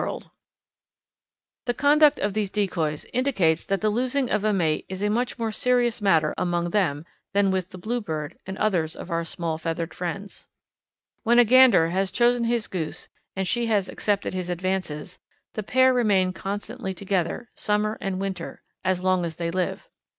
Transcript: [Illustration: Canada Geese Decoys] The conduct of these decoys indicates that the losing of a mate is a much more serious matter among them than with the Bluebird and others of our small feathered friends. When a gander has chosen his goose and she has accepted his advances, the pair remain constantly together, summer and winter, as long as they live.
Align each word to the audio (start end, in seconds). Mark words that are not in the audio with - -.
[Illustration: 0.01 0.31
Canada 0.39 0.71
Geese 1.65 1.65
Decoys] 1.65 1.65
The 1.67 1.73
conduct 1.79 2.19
of 2.21 2.33
these 2.33 2.49
decoys 2.49 3.05
indicates 3.13 3.65
that 3.65 3.81
the 3.81 3.89
losing 3.91 4.31
of 4.31 4.43
a 4.43 4.51
mate 4.51 4.85
is 4.89 5.03
a 5.03 5.11
much 5.11 5.37
more 5.37 5.51
serious 5.51 6.01
matter 6.01 6.33
among 6.39 6.71
them 6.71 7.05
than 7.33 7.51
with 7.51 7.69
the 7.69 7.77
Bluebird 7.77 8.35
and 8.47 8.57
others 8.57 8.95
of 8.95 9.11
our 9.11 9.23
small 9.23 9.59
feathered 9.59 9.93
friends. 9.93 10.47
When 11.21 11.37
a 11.37 11.45
gander 11.45 11.89
has 11.89 12.09
chosen 12.09 12.45
his 12.45 12.65
goose 12.65 13.09
and 13.35 13.47
she 13.47 13.67
has 13.67 13.87
accepted 13.87 14.33
his 14.33 14.49
advances, 14.49 15.19
the 15.53 15.61
pair 15.61 15.93
remain 15.93 16.33
constantly 16.33 16.95
together, 16.95 17.51
summer 17.55 17.99
and 18.01 18.19
winter, 18.19 18.63
as 18.83 19.03
long 19.03 19.23
as 19.23 19.35
they 19.35 19.51
live. 19.51 19.87